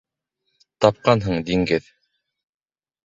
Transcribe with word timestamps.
—Тапҡанһың 0.85 1.45
диңгеҙ. 1.51 1.93